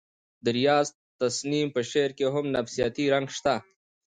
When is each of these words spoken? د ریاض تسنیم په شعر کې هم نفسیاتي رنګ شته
د 0.43 0.45
ریاض 0.57 0.87
تسنیم 1.21 1.67
په 1.75 1.81
شعر 1.91 2.11
کې 2.17 2.25
هم 2.33 2.45
نفسیاتي 2.55 3.05
رنګ 3.13 3.27
شته 3.37 3.55